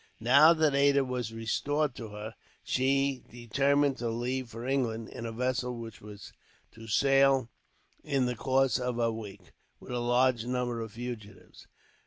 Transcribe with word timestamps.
Now 0.19 0.51
that 0.53 0.73
Ada 0.73 1.05
was 1.05 1.31
restored 1.31 1.93
to 1.93 2.07
her, 2.07 2.33
she 2.63 3.23
determined 3.29 3.99
to 3.99 4.09
leave 4.09 4.49
for 4.49 4.65
England; 4.65 5.09
in 5.09 5.27
a 5.27 5.31
vessel 5.31 5.77
which 5.77 6.01
was 6.01 6.33
to 6.71 6.87
sail, 6.87 7.51
in 8.03 8.25
the 8.25 8.33
course 8.35 8.79
of 8.79 8.97
a 8.97 9.11
week, 9.11 9.53
with 9.79 9.91
a 9.91 9.99
large 9.99 10.43
number 10.47 10.81
of 10.81 10.93
fugitives. 10.93 11.67